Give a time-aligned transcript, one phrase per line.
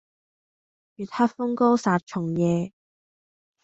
[0.95, 2.73] 月黑風高殺蟲夜